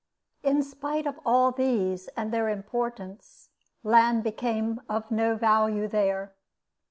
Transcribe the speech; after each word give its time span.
In 0.41 0.63
spite 0.63 1.05
of 1.05 1.19
all 1.27 1.51
these 1.51 2.07
and 2.17 2.31
their 2.33 2.49
importance, 2.49 3.51
land 3.83 4.23
became 4.23 4.81
of 4.89 5.11
no 5.11 5.35
value 5.35 5.87
there. 5.87 6.33